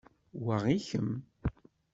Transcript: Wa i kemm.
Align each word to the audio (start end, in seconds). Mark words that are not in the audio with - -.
Wa 0.45 0.57
i 0.75 0.77
kemm. 0.87 1.11